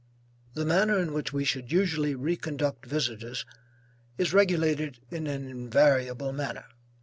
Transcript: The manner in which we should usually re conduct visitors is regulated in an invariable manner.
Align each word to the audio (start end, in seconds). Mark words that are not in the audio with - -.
The 0.55 0.65
manner 0.65 0.97
in 0.97 1.13
which 1.13 1.31
we 1.31 1.45
should 1.45 1.71
usually 1.71 2.15
re 2.15 2.35
conduct 2.35 2.87
visitors 2.87 3.45
is 4.17 4.33
regulated 4.33 4.97
in 5.11 5.27
an 5.27 5.47
invariable 5.47 6.33
manner. 6.33 6.65